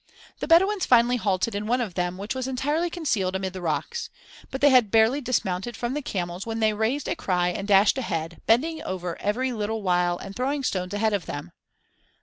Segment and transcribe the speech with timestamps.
[0.39, 4.09] The Bedouins finally halted in one of them which was entirely concealed amid the rocks.
[4.49, 7.99] But they had barely dismounted from the camels when they raised a cry and dashed
[7.99, 11.51] ahead, bending over every little while and throwing stones ahead of them.